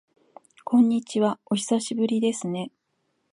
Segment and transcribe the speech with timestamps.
[0.63, 2.71] こんにちは、お久しぶりですね。